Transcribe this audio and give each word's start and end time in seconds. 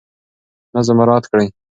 نظم 0.75 0.95
مراعات 0.99 1.25
کړئ. 1.31 1.47